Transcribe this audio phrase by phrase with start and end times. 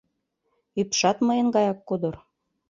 [0.79, 2.15] Ӱпшат мыйын гаяк кудыр.